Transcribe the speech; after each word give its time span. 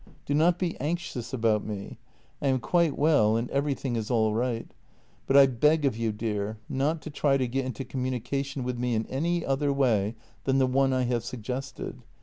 Do 0.25 0.33
not 0.33 0.57
be 0.57 0.75
anxious 0.79 1.31
about 1.31 1.63
me. 1.63 1.99
I 2.41 2.47
am 2.47 2.57
quite 2.59 2.85
JENNY 2.85 2.95
241 2.97 3.23
well 3.23 3.37
and 3.37 3.49
everything 3.51 3.95
is 3.95 4.09
all 4.09 4.33
right, 4.33 4.65
but 5.27 5.37
I 5.37 5.45
beg 5.45 5.85
of 5.85 5.95
you, 5.95 6.11
dear, 6.11 6.57
not 6.67 7.03
to 7.03 7.11
try 7.11 7.37
to 7.37 7.47
get 7.47 7.65
into 7.65 7.85
communication 7.85 8.63
with 8.63 8.79
me 8.79 8.95
in 8.95 9.05
any 9.05 9.45
other 9.45 9.71
way 9.71 10.15
than 10.45 10.57
the 10.57 10.65
one 10.65 10.91
I 10.91 11.03
have 11.03 11.23
suggested. 11.23 12.01